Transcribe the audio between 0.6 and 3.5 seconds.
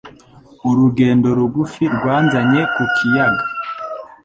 Urugendo rugufi rwanzanye ku kiyaga.